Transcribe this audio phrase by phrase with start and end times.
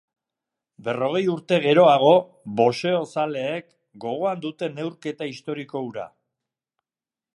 [0.85, 2.13] Berrogei urte geroago,
[2.61, 3.69] boxeozaleek
[4.07, 6.09] gogoan dute neurketa historiko hura.